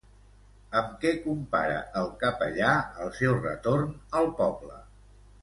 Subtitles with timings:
[0.79, 2.73] Amb què compara el capellà
[3.05, 4.81] el seu retorn al poble?